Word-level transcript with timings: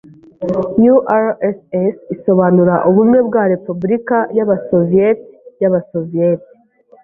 URSS 1.09 1.95
isobanura 2.15 2.75
"Ubumwe 2.89 3.19
bwa 3.27 3.43
Repubulika 3.53 4.17
y'Abasoviyeti 4.37 5.31
y'Abasoviyeti". 5.61 6.51